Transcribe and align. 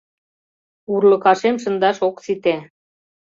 —Урлыкашем 0.93 1.55
шындаш 1.63 1.97
ок 2.07 2.17
сите. 2.25 2.55